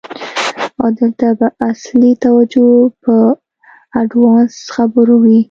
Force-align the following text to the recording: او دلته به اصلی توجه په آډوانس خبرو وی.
او 0.81 0.87
دلته 0.99 1.27
به 1.39 1.47
اصلی 1.69 2.11
توجه 2.25 2.71
په 3.03 3.15
آډوانس 3.99 4.53
خبرو 4.75 5.15
وی. 5.23 5.39